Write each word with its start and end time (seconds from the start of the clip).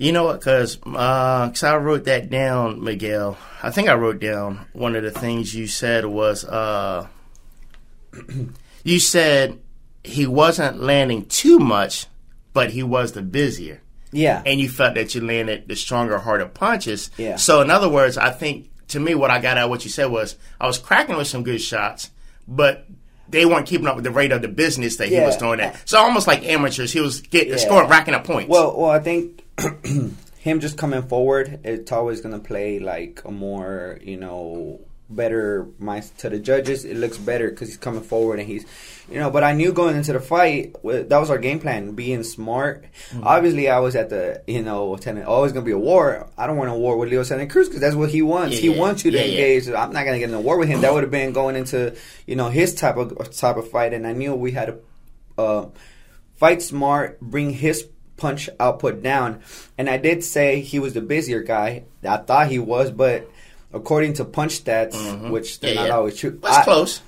You 0.00 0.12
know 0.12 0.24
what? 0.24 0.40
Because 0.40 0.78
uh, 0.86 1.48
cause 1.50 1.62
I 1.62 1.76
wrote 1.76 2.04
that 2.04 2.30
down, 2.30 2.82
Miguel. 2.82 3.36
I 3.62 3.70
think 3.70 3.90
I 3.90 3.94
wrote 3.94 4.18
down 4.18 4.64
one 4.72 4.96
of 4.96 5.02
the 5.02 5.10
things 5.10 5.54
you 5.54 5.66
said 5.66 6.06
was 6.06 6.42
uh, 6.42 7.06
you 8.84 8.98
said 8.98 9.58
he 10.02 10.26
wasn't 10.26 10.80
landing 10.82 11.26
too 11.26 11.58
much, 11.58 12.06
but 12.54 12.70
he 12.70 12.82
was 12.82 13.12
the 13.12 13.20
busier. 13.22 13.82
Yeah. 14.12 14.42
And 14.44 14.58
you 14.58 14.68
felt 14.68 14.94
that 14.94 15.14
you 15.14 15.20
landed 15.20 15.68
the 15.68 15.76
stronger, 15.76 16.18
harder 16.18 16.46
punches. 16.46 17.10
Yeah. 17.16 17.36
So, 17.36 17.60
in 17.60 17.70
other 17.70 17.88
words, 17.88 18.16
I 18.18 18.30
think 18.30 18.70
to 18.88 18.98
me, 18.98 19.14
what 19.14 19.30
I 19.30 19.38
got 19.40 19.56
out 19.58 19.64
of 19.64 19.70
what 19.70 19.84
you 19.84 19.90
said 19.90 20.06
was 20.06 20.34
I 20.60 20.66
was 20.66 20.78
cracking 20.78 21.16
with 21.16 21.28
some 21.28 21.42
good 21.44 21.60
shots, 21.60 22.10
but 22.48 22.86
they 23.28 23.46
weren't 23.46 23.66
keeping 23.66 23.86
up 23.86 23.94
with 23.94 24.04
the 24.04 24.10
rate 24.10 24.32
of 24.32 24.42
the 24.42 24.48
business 24.48 24.96
that 24.96 25.08
he 25.10 25.20
was 25.20 25.36
throwing 25.36 25.60
at. 25.60 25.86
So, 25.88 25.98
almost 25.98 26.26
like 26.26 26.42
amateurs, 26.44 26.90
he 26.90 27.00
was 27.00 27.20
getting 27.20 27.50
Yeah. 27.52 27.58
scoring, 27.58 27.88
racking 27.88 28.14
up 28.14 28.24
points. 28.24 28.48
Well, 28.48 28.76
well, 28.76 28.90
I 28.90 28.98
think 28.98 29.44
him 30.38 30.60
just 30.60 30.78
coming 30.78 31.02
forward, 31.02 31.60
it's 31.64 31.92
always 31.92 32.20
gonna 32.20 32.38
play 32.38 32.78
like 32.78 33.22
a 33.24 33.30
more, 33.30 33.98
you 34.02 34.16
know, 34.16 34.80
better 35.10 35.68
my 35.78 36.00
to 36.18 36.30
the 36.30 36.38
judges. 36.38 36.84
It 36.84 36.96
looks 36.96 37.18
better 37.18 37.50
because 37.50 37.68
he's 37.68 37.76
coming 37.76 38.02
forward 38.02 38.38
and 38.38 38.48
he's, 38.48 38.64
you 39.10 39.18
know. 39.18 39.30
But 39.30 39.44
I 39.44 39.52
knew 39.52 39.72
going 39.72 39.96
into 39.96 40.12
the 40.12 40.20
fight 40.20 40.74
that 40.82 41.18
was 41.18 41.30
our 41.30 41.38
game 41.38 41.58
plan, 41.58 41.92
being 41.92 42.22
smart. 42.22 42.84
Mm-hmm. 43.10 43.24
Obviously, 43.24 43.68
I 43.68 43.80
was 43.80 43.96
at 43.96 44.08
the, 44.08 44.42
you 44.46 44.62
know, 44.62 44.96
telling 44.96 45.24
always 45.24 45.52
gonna 45.52 45.66
be 45.66 45.72
a 45.72 45.78
war. 45.78 46.28
I 46.38 46.46
don't 46.46 46.56
want 46.56 46.70
a 46.70 46.74
war 46.74 46.96
with 46.96 47.10
Leo 47.10 47.22
Santa 47.22 47.46
Cruz 47.46 47.68
because 47.68 47.82
that's 47.82 47.96
what 47.96 48.10
he 48.10 48.22
wants. 48.22 48.54
Yeah, 48.54 48.60
he 48.62 48.72
yeah. 48.72 48.80
wants 48.80 49.04
you 49.04 49.10
to 49.10 49.18
yeah. 49.18 49.24
engage. 49.24 49.68
I'm 49.68 49.92
not 49.92 50.04
gonna 50.04 50.18
get 50.18 50.30
in 50.30 50.34
a 50.34 50.40
war 50.40 50.56
with 50.58 50.68
him. 50.68 50.80
That 50.80 50.94
would 50.94 51.02
have 51.02 51.12
been 51.12 51.32
going 51.32 51.56
into, 51.56 51.96
you 52.26 52.36
know, 52.36 52.48
his 52.48 52.74
type 52.74 52.96
of 52.96 53.36
type 53.36 53.56
of 53.56 53.70
fight, 53.70 53.92
and 53.92 54.06
I 54.06 54.12
knew 54.12 54.34
we 54.34 54.52
had 54.52 54.66
to. 54.66 54.78
Uh, 55.38 55.68
fight 56.40 56.62
smart, 56.62 57.20
bring 57.20 57.50
his 57.50 57.86
punch 58.20 58.48
output 58.60 59.02
down. 59.02 59.40
And 59.76 59.90
I 59.90 59.96
did 59.96 60.22
say 60.22 60.60
he 60.60 60.78
was 60.78 60.94
the 60.94 61.00
busier 61.00 61.42
guy. 61.42 61.82
I 62.06 62.18
thought 62.18 62.48
he 62.48 62.58
was, 62.60 62.90
but 62.92 63.28
according 63.72 64.12
to 64.14 64.24
punch 64.24 64.62
stats, 64.62 64.94
which 65.30 65.58
they're 65.60 65.70
Mm-hmm. 65.70 65.76
Yeah, 65.76 65.82
not 65.82 65.88
yeah. 65.88 65.96
always 65.96 66.16
true, 66.16 66.38
That's 66.42 66.58
I, 66.58 66.64
close. 66.64 67.02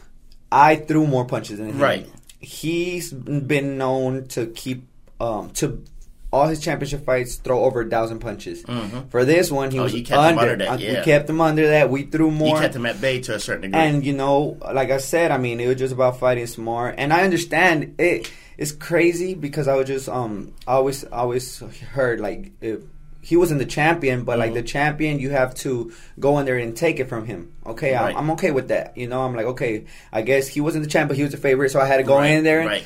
I 0.51 0.77
threw 0.77 1.07
more 1.07 1.25
punches 1.25 1.59
than 1.59 1.69
him. 1.71 1.79
Right. 1.79 2.09
He's 2.41 3.13
been 3.13 3.79
known 3.79 4.27
to 4.29 4.47
keep 4.47 4.87
um 5.21 5.51
to 5.51 5.85
all 6.33 6.49
his 6.49 6.61
championship 6.61 7.05
fights 7.05 7.37
throw 7.37 7.63
over 7.63 7.83
a 7.83 7.89
thousand 7.89 8.21
punches. 8.21 8.65
For 9.11 9.25
this 9.27 9.51
one, 9.53 9.71
he 9.71 9.79
Oh, 9.79 9.83
was 9.85 9.93
kept 9.93 10.13
under. 10.13 10.41
under 10.41 10.57
that, 10.65 10.81
yeah. 10.81 11.01
We 11.01 11.05
kept 11.05 11.29
him 11.29 11.43
under 11.43 11.69
that. 11.69 11.91
We 11.91 12.05
threw 12.05 12.31
more. 12.31 12.57
You 12.57 12.63
kept 12.63 12.75
him 12.75 12.87
at 12.87 13.01
bay 13.03 13.21
to 13.21 13.35
a 13.35 13.39
certain 13.39 13.63
degree. 13.71 13.79
And 13.79 14.05
you 14.05 14.15
know, 14.15 14.57
like 14.73 14.91
I 14.91 14.97
said, 14.97 15.31
I 15.31 15.37
mean, 15.37 15.61
it 15.61 15.67
was 15.67 15.77
just 15.77 15.93
about 15.93 16.19
fighting 16.19 16.47
smart. 16.47 16.95
And 16.99 17.13
I 17.13 17.23
understand 17.25 17.97
it. 17.99 18.31
It's 18.59 18.73
crazy 18.73 19.35
because 19.35 19.67
I 19.69 19.75
was 19.77 19.87
just 19.87 20.09
um, 20.09 20.53
I 20.67 20.73
always 20.75 21.05
I 21.07 21.19
always 21.19 21.59
heard 21.93 22.21
like 22.21 22.53
if 22.61 22.81
he 23.21 23.37
wasn't 23.37 23.61
the 23.61 23.67
champion, 23.67 24.25
but 24.25 24.33
Mm-hmm. 24.33 24.41
like 24.41 24.55
the 24.55 24.63
champion, 24.63 25.21
you 25.21 25.31
have 25.31 25.55
to 25.57 25.93
go 26.19 26.39
in 26.39 26.45
there 26.47 26.59
and 26.59 26.77
take 26.77 26.99
it 27.01 27.09
from 27.09 27.25
him. 27.25 27.53
Okay, 27.65 27.95
Right. 27.95 28.11
I'm, 28.11 28.17
I'm 28.25 28.31
okay 28.33 28.51
with 28.51 28.69
that. 28.69 28.97
You 28.97 29.07
know, 29.07 29.23
I'm 29.25 29.35
like, 29.35 29.47
okay, 29.47 29.85
I 30.13 30.23
guess 30.23 30.49
he 30.49 30.61
wasn't 30.61 30.85
the 30.85 30.91
champ, 30.91 31.09
but 31.09 31.17
he 31.17 31.23
was 31.23 31.31
the 31.33 31.39
favorite, 31.39 31.71
so 31.71 31.81
I 31.81 31.87
had 31.87 31.99
to 31.99 32.03
go 32.03 32.17
Right, 32.17 32.33
in 32.33 32.45
there. 32.45 32.67
right. 32.67 32.85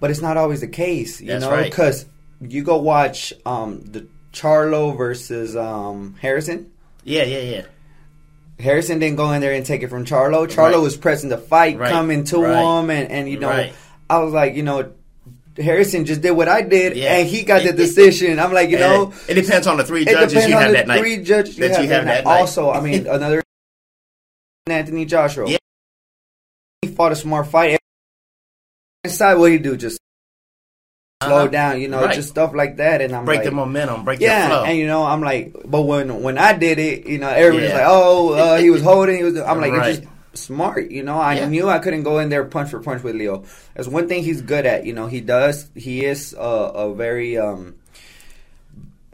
But 0.00 0.10
it's 0.10 0.20
not 0.20 0.36
always 0.36 0.60
the 0.60 0.68
case, 0.68 1.20
you 1.20 1.28
That's 1.28 1.44
know, 1.44 1.62
because 1.62 2.04
you 2.40 2.62
go 2.62 2.76
watch 2.76 3.32
um 3.46 3.80
the 3.82 4.06
Charlo 4.32 4.96
versus 4.96 5.56
um 5.56 6.14
Harrison. 6.20 6.70
yeah, 7.02 7.24
yeah, 7.24 7.40
yeah. 7.40 7.62
Harrison 8.60 8.98
didn't 8.98 9.16
go 9.16 9.30
in 9.32 9.40
there 9.40 9.52
and 9.54 9.64
take 9.64 9.82
it 9.82 9.88
from 9.88 10.04
Charlo. 10.04 10.46
Charlo 10.48 10.82
was 10.82 10.96
pressing 10.96 11.28
the 11.30 11.38
fight, 11.38 11.78
coming 11.78 12.24
to 12.24 12.44
him, 12.44 12.90
and, 12.90 13.10
and 13.10 13.28
you 13.28 13.38
know. 13.38 13.70
I 14.10 14.18
was 14.20 14.32
like, 14.32 14.54
you 14.54 14.62
know, 14.62 14.92
Harrison 15.58 16.04
just 16.04 16.20
did 16.20 16.30
what 16.32 16.48
I 16.48 16.62
did, 16.62 16.96
Yeah. 16.96 17.14
and 17.16 17.28
he 17.28 17.42
got 17.42 17.62
the 17.62 17.72
decision. 17.72 18.38
I'm 18.38 18.52
like, 18.52 18.70
you 18.70 18.78
know, 18.78 19.12
it 19.28 19.34
depends 19.34 19.66
on 19.66 19.76
the 19.76 19.84
three 19.84 20.04
judges 20.04 20.46
you 20.46 20.56
have 20.56 20.72
that 20.72 20.86
night. 20.86 21.00
three 21.00 21.18
judges 21.22 21.58
you 21.58 21.68
that 21.68 21.76
have, 21.76 21.84
you 21.84 21.90
have 21.90 22.04
that 22.06 22.24
night. 22.24 22.40
Also, 22.40 22.70
I 22.70 22.80
mean, 22.80 23.06
another 23.10 23.42
Anthony 24.66 25.04
Joshua. 25.04 25.48
Yeah. 25.50 25.56
He 26.82 26.88
fought 26.88 27.12
a 27.12 27.16
smart 27.16 27.46
fight. 27.48 27.78
Inside, 29.04 29.34
what 29.34 29.50
he 29.50 29.58
do? 29.58 29.76
Just 29.76 29.98
slow 31.22 31.36
Uh-huh. 31.38 31.46
down, 31.48 31.80
you 31.80 31.88
know, 31.88 32.02
Right. 32.04 32.14
just 32.14 32.28
stuff 32.28 32.52
like 32.54 32.76
that. 32.76 33.00
And 33.00 33.14
I'm 33.14 33.24
break 33.24 33.38
like, 33.38 33.44
the 33.46 33.50
momentum, 33.50 34.04
break 34.04 34.20
yeah, 34.20 34.42
the 34.48 34.54
flow. 34.54 34.64
and 34.64 34.78
you 34.78 34.86
know, 34.86 35.02
I'm 35.04 35.20
like, 35.22 35.52
but 35.64 35.82
when 35.82 36.22
when 36.22 36.38
I 36.38 36.52
did 36.52 36.78
it, 36.78 37.06
you 37.06 37.18
know, 37.18 37.28
everybody's 37.28 37.70
Yeah. 37.70 37.78
like, 37.78 37.86
oh, 37.88 38.32
uh, 38.34 38.56
he 38.58 38.70
was 38.70 38.82
holding. 38.90 39.16
He 39.16 39.24
was. 39.24 39.36
I'm 39.38 39.60
like, 39.60 39.72
Right. 39.72 39.94
just 39.96 40.02
smart, 40.38 40.90
you 40.90 41.02
know. 41.02 41.18
I 41.18 41.34
Yeah. 41.36 41.48
knew 41.48 41.68
I 41.68 41.78
couldn't 41.78 42.02
go 42.02 42.18
in 42.18 42.28
there 42.28 42.44
punch 42.44 42.70
for 42.70 42.80
punch 42.80 43.02
with 43.02 43.16
Leo. 43.16 43.44
That's 43.74 43.88
one 43.88 44.08
thing 44.08 44.22
he's 44.22 44.40
good 44.42 44.66
at. 44.66 44.84
You 44.86 44.92
know, 44.92 45.06
he 45.06 45.20
does. 45.20 45.68
He 45.74 46.04
is 46.04 46.34
a, 46.38 46.40
a 46.40 46.94
very 46.94 47.36
um, 47.38 47.74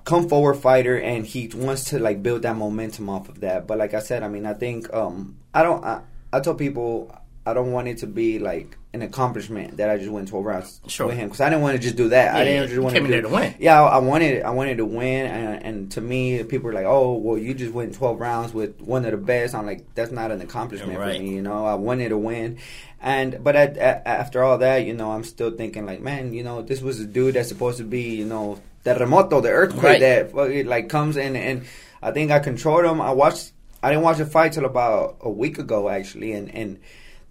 come 0.05 0.29
forward 0.29 0.55
fighter, 0.55 0.99
and 0.99 1.27
he 1.27 1.51
wants 1.55 1.85
to 1.85 1.99
like 1.99 2.23
build 2.23 2.43
that 2.43 2.57
momentum 2.57 3.09
off 3.09 3.29
of 3.29 3.41
that. 3.41 3.67
But 3.67 3.79
like 3.79 3.95
I 3.95 4.01
said, 4.01 4.23
I 4.23 4.29
mean, 4.29 4.47
I 4.47 4.55
think 4.55 4.93
um, 4.95 5.37
I 5.55 5.63
don't. 5.63 5.85
I, 5.85 6.03
I 6.33 6.41
tell 6.41 6.55
people 6.55 7.15
I 7.47 7.55
don't 7.55 7.73
want 7.73 7.89
it 7.89 7.99
to 7.99 8.07
be 8.07 8.39
like 8.39 8.77
an 8.95 9.03
accomplishment 9.03 9.77
that 9.79 9.91
I 9.91 9.99
just 9.99 10.11
went 10.11 10.29
12 10.29 10.45
rounds 10.47 10.81
Sure. 10.87 11.07
with 11.09 11.17
him 11.17 11.29
because 11.29 11.41
I 11.41 11.51
didn't 11.51 11.63
want 11.63 11.77
to 11.77 11.83
just 11.83 11.97
do 11.97 12.09
that. 12.11 12.35
I 12.35 12.45
didn't 12.45 12.63
yeah. 12.63 12.67
just 12.69 12.81
want 12.81 12.95
to 12.97 13.23
to 13.23 13.29
win. 13.29 13.55
Yeah, 13.59 13.83
I, 13.83 13.97
I 13.97 13.99
wanted 13.99 14.43
I 14.43 14.51
wanted 14.51 14.77
to 14.79 14.87
win, 14.87 15.27
and, 15.27 15.63
and 15.65 15.93
to 15.93 16.01
me, 16.01 16.43
people 16.45 16.67
were 16.69 16.73
like, 16.73 16.87
"Oh, 16.87 17.15
well, 17.15 17.37
you 17.37 17.53
just 17.55 17.73
went 17.75 17.95
12 17.95 18.21
rounds 18.21 18.55
with 18.55 18.81
one 18.81 19.05
of 19.05 19.11
the 19.11 19.17
best." 19.19 19.55
I'm 19.55 19.67
like, 19.67 19.85
"That's 19.95 20.13
not 20.13 20.31
an 20.31 20.41
accomplishment 20.41 20.99
Right. 20.99 21.17
for 21.17 21.23
me." 21.23 21.35
You 21.35 21.43
know, 21.43 21.67
I 21.67 21.75
wanted 21.75 22.09
to 22.11 22.17
win, 22.19 22.59
and 23.03 23.43
but 23.43 23.57
after 23.57 24.43
all 24.45 24.59
that, 24.59 24.87
you 24.87 24.95
know, 24.95 25.11
I'm 25.11 25.25
still 25.25 25.51
thinking 25.51 25.85
like, 25.87 26.01
man, 26.01 26.33
you 26.33 26.43
know, 26.45 26.63
this 26.63 26.81
was 26.81 27.01
a 27.01 27.07
dude 27.07 27.35
that's 27.35 27.49
supposed 27.49 27.79
to 27.79 27.85
be, 27.85 28.03
you 28.17 28.25
know, 28.25 28.61
terremoto, 28.85 29.43
the 29.43 29.51
earthquake 29.51 29.83
Right. 29.83 30.01
that 30.01 30.27
uh, 30.27 30.29
fucking, 30.37 30.67
like 30.67 30.89
comes 30.89 31.17
in, 31.17 31.35
and 31.37 31.65
I 32.03 32.13
think 32.13 32.31
I 32.31 32.39
controlled 32.39 32.85
him. 32.85 33.01
I 33.01 33.11
watched. 33.13 33.53
I 33.83 33.91
didn't 33.91 34.05
watch 34.05 34.17
the 34.19 34.25
fight 34.27 34.53
till 34.53 34.65
about 34.65 35.17
a 35.21 35.29
week 35.31 35.59
ago, 35.59 35.89
actually, 35.91 36.33
and 36.33 36.55
and 36.55 36.79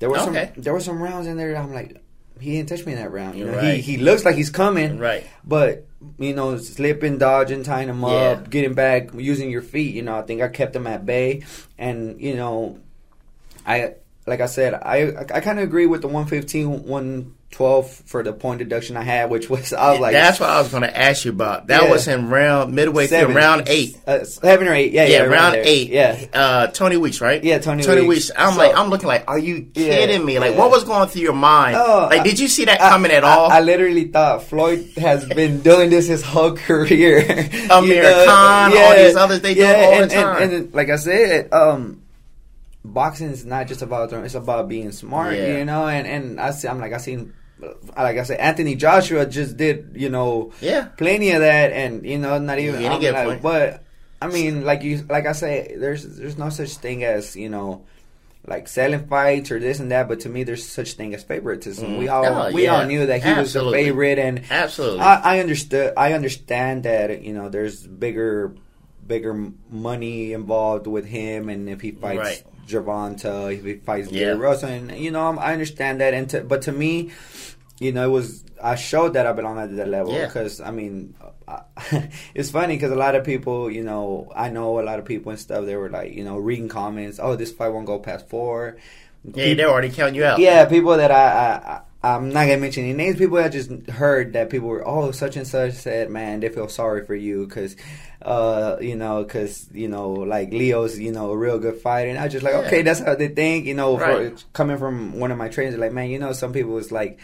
there 0.04 0.10
were 0.10 0.18
Okay. 0.20 0.52
some 0.54 0.62
there 0.62 0.74
were 0.74 0.82
some 0.82 1.02
rounds 1.02 1.28
in 1.28 1.38
there. 1.38 1.54
that 1.54 1.64
I'm 1.64 1.74
like, 1.74 1.96
he 2.42 2.58
didn't 2.58 2.68
touch 2.68 2.86
me 2.86 2.92
in 2.92 3.00
that 3.00 3.14
round. 3.14 3.38
You 3.38 3.46
know, 3.46 3.56
Right. 3.56 3.76
he 3.76 3.94
he 3.94 3.98
looks 3.98 4.26
like 4.26 4.36
he's 4.36 4.50
coming, 4.50 5.00
Right. 5.00 5.24
But 5.46 5.86
you 6.20 6.34
know, 6.36 6.58
slipping, 6.58 7.18
dodging, 7.18 7.64
tying 7.64 7.88
him 7.88 8.02
Yeah. 8.02 8.08
up, 8.36 8.50
getting 8.50 8.74
back, 8.74 9.12
using 9.16 9.50
your 9.50 9.62
feet. 9.62 9.96
You 9.96 10.02
know, 10.02 10.16
I 10.18 10.24
think 10.24 10.42
I 10.42 10.50
kept 10.50 10.76
him 10.76 10.88
at 10.88 11.06
bay, 11.06 11.44
and 11.80 12.20
you 12.20 12.36
know, 12.36 12.80
I 13.66 13.94
like 14.28 14.42
I 14.42 14.48
said, 14.48 14.74
I 14.74 15.14
I 15.34 15.40
kind 15.40 15.58
of 15.60 15.64
agree 15.64 15.86
with 15.86 16.02
the 16.02 16.10
115, 16.10 16.84
112 17.60 18.04
for 18.08 18.24
the 18.24 18.34
point 18.34 18.60
deduction 18.60 18.98
I 18.98 19.04
had, 19.04 19.30
which 19.30 19.50
was 19.50 19.74
I 19.74 19.92
was 19.92 20.00
like 20.00 20.14
That's 20.14 20.40
what 20.40 20.50
I 20.50 20.60
was 20.60 20.70
going 20.70 20.84
to 20.84 20.98
ask 20.98 21.26
you 21.26 21.32
about. 21.32 21.68
That 21.68 21.84
Yeah. 21.84 21.92
was 21.92 22.08
in 22.08 22.30
round 22.30 22.74
midway 22.74 23.08
seven, 23.08 23.28
through 23.34 23.36
round 23.42 23.64
eight. 23.68 23.98
uh, 24.08 24.24
seven 24.24 24.68
or 24.68 24.74
eight. 24.74 24.92
Yeah, 24.92 25.06
Yeah, 25.06 25.18
yeah, 25.18 25.24
round 25.24 25.56
eight. 25.58 25.90
Yeah, 25.90 26.18
uh, 26.34 26.68
Tony 26.68 26.98
Weeks, 26.98 27.22
right? 27.22 27.44
Yeah, 27.44 27.60
Tony 27.60 27.84
Tony 27.84 28.02
Weeks. 28.02 28.28
Weeks. 28.28 28.32
I'm 28.38 28.54
So- 28.54 28.58
like, 28.60 28.76
I'm 28.76 28.90
looking 28.90 29.08
like, 29.08 29.24
are 29.28 29.40
you 29.40 29.68
Yeah, 29.76 29.88
kidding 29.90 30.26
me? 30.26 30.40
Like, 30.40 30.52
yeah. 30.54 30.58
what 30.60 30.72
was 30.72 30.84
going 30.84 31.08
through 31.10 31.22
your 31.22 31.34
mind? 31.34 31.78
Oh, 31.78 32.08
like, 32.10 32.22
I- 32.22 32.24
did 32.24 32.40
you 32.40 32.48
see 32.48 32.66
that 32.66 32.82
I- 32.82 32.90
coming 32.90 33.12
at 33.12 33.24
all? 33.24 33.52
I, 33.52 33.62
literally 33.62 34.06
thought 34.06 34.44
Floyd 34.44 34.90
has 34.98 35.26
been 35.26 35.62
doing 35.62 35.90
this 35.90 36.08
his 36.08 36.22
whole 36.24 36.56
career. 36.68 37.22
Amir 37.70 38.04
Khan, 38.26 38.78
all 38.78 38.96
these 38.96 39.16
others, 39.16 39.42
they 39.42 39.54
do 39.54 39.66
all 39.66 39.72
the 39.72 40.02
and, 40.04 40.12
time. 40.12 40.42
And, 40.44 40.54
and 40.54 40.74
like 40.74 40.90
I 40.90 40.98
said, 40.98 41.52
um, 41.54 42.02
boxing 42.84 43.30
is 43.30 43.46
not 43.46 43.68
just 43.68 43.82
about 43.82 44.10
throwing; 44.10 44.26
it's 44.26 44.36
about 44.36 44.68
being 44.68 44.92
smart, 44.92 45.36
Yeah. 45.36 45.58
you 45.60 45.66
know. 45.66 45.88
And 45.88 46.06
and 46.06 46.40
I 46.42 46.52
see, 46.52 46.68
I'm 46.68 46.80
like 46.80 46.92
I 46.94 46.98
seen, 46.98 47.34
like 47.60 48.18
I 48.18 48.24
said, 48.24 48.40
Anthony 48.40 48.76
Joshua 48.76 49.26
just 49.26 49.58
did, 49.58 49.94
you 49.96 50.10
know, 50.10 50.52
Yeah. 50.62 50.86
plenty 50.98 51.32
of 51.32 51.42
that, 51.42 51.72
and 51.72 52.06
you 52.06 52.18
know, 52.18 52.38
not 52.40 52.60
even. 52.60 52.84
I'm 52.86 53.00
get 53.00 53.14
like, 53.14 53.42
but 53.42 53.84
I 54.22 54.28
mean, 54.28 54.66
like 54.66 54.84
you, 54.84 55.06
like 55.10 55.26
I 55.26 55.32
say, 55.34 55.76
there's 55.78 56.04
there's 56.18 56.38
no 56.38 56.50
such 56.50 56.76
thing 56.78 57.04
as 57.04 57.36
you 57.36 57.50
know. 57.50 57.86
Like 58.46 58.68
selling 58.68 59.08
fights 59.08 59.52
or 59.52 59.60
this 59.60 59.80
and 59.80 59.90
that, 59.94 60.10
but 60.10 60.20
to 60.22 60.30
me, 60.30 60.44
there's 60.44 60.68
such 60.68 60.96
thing 60.96 61.14
as 61.16 61.24
favoritism. 61.24 61.96
We 61.98 62.10
all 62.10 62.26
Oh, 62.26 62.52
we 62.52 62.66
yeah. 62.66 62.76
all 62.82 62.86
knew 62.86 63.06
that 63.06 63.24
he 63.24 63.32
was 63.40 63.54
the 63.54 63.72
favorite, 63.72 64.20
and 64.20 64.42
Absolutely. 64.52 65.00
I, 65.00 65.38
I 65.38 65.40
understood. 65.40 65.94
I 65.96 66.12
understand 66.12 66.84
that 66.84 67.22
you 67.24 67.32
know 67.32 67.48
there's 67.48 67.88
bigger, 67.88 68.54
bigger 69.08 69.52
money 69.70 70.34
involved 70.34 70.88
with 70.88 71.06
him, 71.06 71.50
and 71.50 71.70
if 71.70 71.82
he 71.82 71.92
fights 71.92 72.20
Right. 72.20 72.44
Gervonta, 72.68 73.54
if 73.58 73.64
he 73.66 73.76
fights 73.76 74.12
Yeah. 74.12 74.20
Gary 74.26 74.38
Russell, 74.40 74.70
and 74.70 74.92
you 74.92 75.12
know 75.12 75.26
I'm- 75.26 75.40
understand 75.40 76.02
that. 76.02 76.14
And 76.14 76.30
to, 76.32 76.42
but 76.42 76.62
to 76.64 76.72
me, 76.72 77.12
you 77.80 77.92
know, 77.92 78.06
it 78.06 78.12
was 78.12 78.44
I 78.62 78.76
showed 78.76 79.14
that 79.16 79.28
I 79.28 79.34
belong 79.34 79.60
at 79.60 79.76
that 79.76 79.88
level 79.90 80.14
Yeah. 80.14 80.26
because 80.28 80.62
I 80.62 80.72
mean, 80.72 81.16
I, 81.48 81.62
it's 82.36 82.50
funny 82.50 82.76
because 82.76 82.92
a 82.92 82.96
lot 82.96 83.16
of 83.16 83.26
people, 83.26 83.70
you 83.70 83.84
know, 83.84 84.32
I 84.36 84.50
know 84.50 84.80
a 84.80 84.84
lot 84.84 85.00
of 85.00 85.06
people 85.06 85.32
and 85.32 85.40
stuff. 85.40 85.66
They 85.66 85.76
were 85.76 85.90
like, 85.90 86.14
you 86.14 86.24
know, 86.24 86.38
reading 86.38 86.70
comments. 86.70 87.20
Oh, 87.22 87.36
this 87.36 87.52
fight 87.52 87.70
won't 87.70 87.86
go 87.86 88.00
past 88.00 88.30
four. 88.30 88.78
yeah, 89.34 89.54
they're 89.54 89.70
already 89.70 89.90
counting 89.90 90.16
you 90.16 90.24
out. 90.26 90.40
Yeah, 90.40 90.66
people 90.66 90.96
that 90.98 91.12
I, 91.12 91.16
I, 91.16 91.72
I 91.74 91.82
I'm 92.04 92.30
not 92.34 92.42
gonna 92.48 92.58
mention 92.58 92.84
any 92.84 92.94
names. 92.94 93.18
People 93.18 93.38
I 93.38 93.48
just 93.48 93.72
heard 93.90 94.34
that 94.34 94.50
people 94.50 94.68
were, 94.68 94.86
oh, 94.86 95.12
such 95.12 95.38
and 95.38 95.48
such 95.48 95.74
said, 95.74 96.10
man, 96.10 96.42
they 96.42 96.50
feel 96.50 96.68
sorry 96.68 97.06
for 97.06 97.16
you 97.16 97.48
because, 97.48 97.78
uh, 98.22 98.76
you 98.82 98.96
know, 98.98 99.24
because 99.24 99.70
you 99.74 99.88
know, 99.88 100.12
like 100.12 100.52
Leo's, 100.52 101.00
you 101.00 101.12
know, 101.14 101.32
a 101.32 101.38
real 101.38 101.60
good 101.60 101.80
fighter, 101.80 102.10
and 102.10 102.20
I 102.20 102.28
just 102.28 102.44
like, 102.44 102.54
Yeah. 102.56 102.68
okay, 102.68 102.82
that's 102.82 103.00
how 103.00 103.16
they 103.16 103.30
think, 103.30 103.66
you 103.66 103.74
know, 103.74 103.98
Right. 103.98 104.38
for, 104.38 104.46
coming 104.52 104.78
from 104.78 105.18
one 105.18 105.32
of 105.32 105.38
my 105.38 105.48
trainers, 105.48 105.76
like, 105.78 105.94
man, 105.94 106.10
you 106.10 106.20
know, 106.20 106.34
some 106.34 106.52
people 106.54 106.72
was 106.74 106.92
like. 106.92 107.20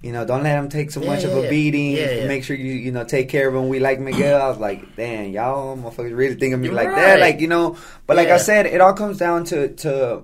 You 0.00 0.12
know, 0.12 0.24
don't 0.24 0.44
let 0.44 0.56
him 0.56 0.68
take 0.68 0.92
so 0.92 1.00
Yeah, 1.00 1.06
much 1.08 1.24
of 1.24 1.32
yeah, 1.32 1.38
a 1.40 1.50
beating. 1.50 1.90
yeah, 1.90 2.10
yeah. 2.12 2.26
Make 2.28 2.44
sure 2.44 2.54
you 2.54 2.72
you 2.72 2.92
know 2.92 3.02
take 3.02 3.28
care 3.28 3.48
of 3.48 3.54
him. 3.56 3.68
We 3.68 3.80
like 3.80 3.98
Miguel. 3.98 4.40
I 4.40 4.48
was 4.48 4.58
like, 4.58 4.94
damn, 4.94 5.32
y'all 5.32 5.76
motherfuckers 5.76 6.16
really 6.16 6.36
think 6.36 6.54
of 6.54 6.60
me 6.60 6.66
You're 6.68 6.76
like 6.76 6.86
right. 6.86 6.94
that. 6.94 7.18
Like 7.20 7.40
you 7.40 7.48
know, 7.48 7.76
but 8.06 8.16
like 8.16 8.28
I 8.28 8.36
said, 8.36 8.66
it 8.66 8.80
all 8.80 8.92
comes 8.94 9.18
down 9.18 9.42
to 9.46 9.74
to 9.74 10.22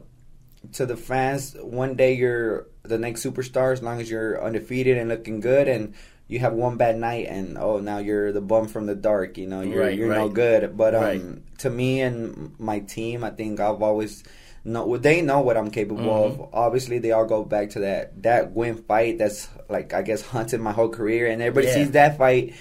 to 0.72 0.86
the 0.86 0.96
fans. 0.96 1.54
One 1.60 1.94
day 1.94 2.14
you're 2.14 2.66
the 2.82 2.98
next 2.98 3.24
superstar 3.24 3.72
as 3.72 3.82
long 3.82 4.00
as 4.00 4.10
you're 4.10 4.42
undefeated 4.42 4.96
and 4.98 5.08
looking 5.08 5.40
good 5.40 5.68
and. 5.68 5.94
You 6.26 6.38
have 6.38 6.54
one 6.54 6.78
bad 6.78 6.96
night, 6.98 7.26
and 7.28 7.58
oh, 7.58 7.80
now 7.80 7.98
you're 7.98 8.32
the 8.32 8.40
bum 8.40 8.66
from 8.68 8.86
the 8.86 8.94
dark. 8.94 9.36
You 9.36 9.46
know, 9.46 9.60
you're 9.60 9.82
Right, 9.82 9.96
you're 9.96 10.08
no 10.08 10.30
good. 10.30 10.74
But 10.74 10.94
um, 10.94 11.02
Right. 11.02 11.58
to 11.58 11.68
me 11.68 12.00
and 12.00 12.54
my 12.58 12.78
team, 12.78 13.22
I 13.22 13.28
think 13.28 13.60
I've 13.60 13.82
always 13.82 14.24
know 14.64 14.96
they 14.96 15.20
know 15.20 15.40
what 15.42 15.58
I'm 15.58 15.70
capable 15.70 16.02
Mhm. 16.04 16.24
of. 16.40 16.48
Obviously, 16.54 16.98
they 16.98 17.12
all 17.12 17.26
go 17.26 17.44
back 17.44 17.68
to 17.76 17.80
that 17.80 18.22
that 18.22 18.54
Nguyen 18.54 18.86
fight. 18.86 19.18
That's 19.18 19.48
like 19.68 19.92
I 19.92 20.00
guess 20.00 20.22
hunted 20.22 20.60
my 20.62 20.72
whole 20.72 20.88
career, 20.88 21.26
and 21.26 21.42
everybody 21.42 21.66
Yeah. 21.66 21.74
sees 21.74 21.90
that 21.90 22.16
fight, 22.16 22.54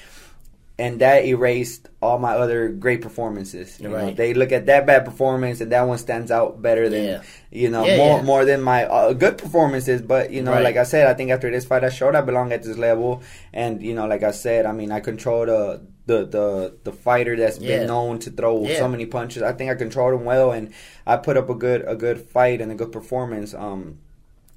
and 0.79 0.99
that 1.01 1.23
erased 1.25 1.89
all 2.01 2.17
my 2.17 2.33
other 2.33 2.67
great 2.69 3.01
performances. 3.01 3.79
You 3.79 3.89
know, 3.89 3.95
Right. 3.95 4.15
they 4.15 4.33
look 4.33 4.51
at 4.51 4.65
that 4.65 4.85
bad 4.87 5.05
performance, 5.05 5.61
and 5.61 5.71
that 5.71 5.83
one 5.83 5.97
stands 5.99 6.31
out 6.31 6.61
better 6.61 6.89
than 6.89 7.03
Yeah. 7.03 7.21
you 7.51 7.69
know 7.69 7.85
Yeah, 7.85 7.97
more 7.97 8.17
yeah. 8.17 8.23
more 8.23 8.45
than 8.45 8.61
my 8.61 8.85
uh, 8.85 9.13
good 9.13 9.37
performances. 9.37 10.01
But 10.01 10.31
you 10.31 10.41
know, 10.41 10.51
Right. 10.51 10.63
like 10.63 10.77
I 10.77 10.83
said, 10.83 11.07
I 11.07 11.13
think 11.13 11.29
after 11.31 11.51
this 11.51 11.65
fight, 11.65 11.83
I 11.83 11.89
showed 11.89 12.15
I 12.15 12.21
belong 12.21 12.51
at 12.51 12.63
this 12.63 12.77
level, 12.77 13.21
and 13.53 13.81
you 13.83 13.93
know, 13.93 14.07
like 14.07 14.23
I 14.23 14.31
said, 14.31 14.65
I 14.65 14.71
mean, 14.71 14.91
I 14.91 14.99
control 14.99 15.45
the. 15.45 15.81
The, 16.05 16.25
the 16.25 16.73
the 16.83 16.91
fighter 16.91 17.37
that's 17.37 17.57
been 17.59 17.87
known 17.87 18.19
to 18.19 18.29
throw 18.29 18.67
so 18.75 18.89
many 18.89 19.05
punches. 19.05 19.41
I 19.41 19.53
think 19.53 19.71
I 19.71 19.75
controlled 19.75 20.13
him 20.19 20.25
well, 20.25 20.51
and 20.51 20.71
I 21.07 21.15
put 21.15 21.37
up 21.37 21.49
a 21.49 21.55
good 21.55 21.85
a 21.87 21.95
good 21.95 22.19
fight 22.19 22.59
and 22.59 22.69
a 22.73 22.75
good 22.75 22.91
performance. 22.91 23.53
Um, 23.53 23.99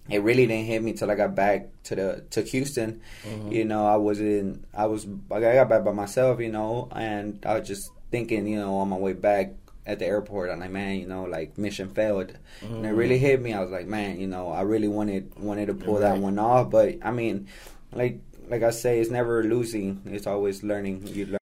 it 0.08 0.23
really 0.23 0.47
didn't 0.47 0.67
hit 0.67 0.82
me 0.82 0.93
till 0.93 1.11
I 1.11 1.14
got 1.14 1.35
back 1.35 1.69
to 1.85 1.94
the 1.94 2.25
to 2.31 2.43
Houston. 2.43 3.00
Mhm. 3.25 3.53
You 3.53 3.64
know, 3.64 3.87
I 3.87 3.97
was 3.97 4.20
in 4.20 4.64
I 4.75 4.87
was 4.87 5.06
I 5.31 5.41
got 5.41 5.69
back 5.69 5.85
by 5.85 5.93
myself. 5.93 6.41
You 6.41 6.50
know, 6.53 6.88
and 6.93 7.44
I 7.47 7.58
was 7.58 7.69
just 7.69 7.91
thinking, 8.11 8.47
you 8.47 8.58
know, 8.58 8.76
on 8.76 8.88
my 8.88 8.97
way 8.97 9.12
back 9.12 9.55
at 9.87 10.00
the 10.00 10.06
airport, 10.06 10.50
I'm 10.50 10.58
like, 10.58 10.70
man, 10.70 10.97
you 10.99 11.06
know, 11.06 11.25
like 11.25 11.56
mission 11.58 11.88
failed, 11.91 12.32
and 12.62 12.85
it 12.85 12.91
really 12.91 13.19
hit 13.19 13.41
me. 13.41 13.53
I 13.53 13.61
was 13.61 13.70
like, 13.70 13.87
man, 13.87 14.19
you 14.19 14.26
know, 14.26 14.49
I 14.49 14.62
really 14.62 14.88
wanted 14.88 15.32
wanted 15.38 15.67
to 15.67 15.75
pull 15.75 15.97
that 16.00 16.19
one 16.19 16.38
off, 16.38 16.70
but 16.70 16.97
I 17.02 17.12
mean, 17.12 17.47
like 17.93 18.19
like 18.49 18.62
I 18.62 18.70
say, 18.70 19.00
it's 19.00 19.11
never 19.11 19.43
losing. 19.44 20.02
It's 20.06 20.26
always 20.26 20.62
learning. 20.62 21.06
You 21.06 21.26
learn. 21.26 21.38